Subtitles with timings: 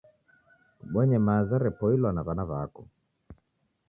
[0.79, 2.81] Kubonye maza repoilwa na wana wako